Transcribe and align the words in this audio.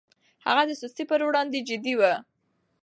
هغه 0.45 0.63
د 0.65 0.71
سستي 0.81 1.03
پر 1.09 1.21
وړاندې 1.27 1.65
جدي 1.69 1.93
و. 1.99 2.01